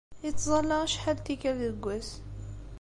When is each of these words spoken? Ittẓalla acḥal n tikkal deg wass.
Ittẓalla 0.29 0.75
acḥal 0.85 1.17
n 1.19 1.23
tikkal 1.25 1.55
deg 1.67 1.77
wass. 1.85 2.09